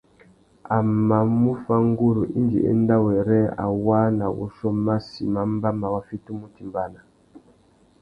[0.75, 0.77] A
[1.07, 6.01] mà mú fá nguru indi enda wêrê a waā nà wuchiô massi mà mbáma wa
[6.07, 6.99] fitimú utimbāna.